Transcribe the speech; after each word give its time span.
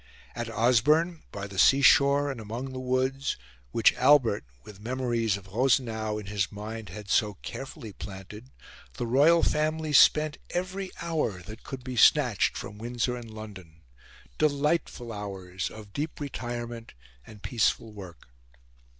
At 0.33 0.49
Osborne, 0.49 1.21
by 1.31 1.45
the 1.45 1.59
sea 1.59 1.83
shore, 1.83 2.31
and 2.31 2.41
among 2.41 2.73
the 2.73 2.79
woods, 2.79 3.37
which 3.69 3.93
Albert, 3.93 4.45
with 4.63 4.79
memories 4.79 5.37
of 5.37 5.49
Rosenau 5.49 6.17
in 6.17 6.25
his 6.25 6.51
mind, 6.51 6.89
had 6.89 7.07
so 7.07 7.35
carefully 7.43 7.93
planted, 7.93 8.49
the 8.95 9.05
royal 9.05 9.43
family 9.43 9.93
spent 9.93 10.39
every 10.49 10.89
hour 11.03 11.43
that 11.43 11.61
could 11.61 11.83
be 11.83 11.97
snatched 11.97 12.57
from 12.57 12.79
Windsor 12.79 13.15
and 13.15 13.29
London 13.29 13.83
delightful 14.39 15.13
hours 15.13 15.69
of 15.69 15.93
deep 15.93 16.19
retirement 16.19 16.95
and 17.27 17.43
peaceful 17.43 17.93
work. 17.93 18.27